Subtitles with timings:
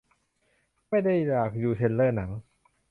[0.89, 2.29] ไม่ได้อยากดูเทรลเลอร์หนัง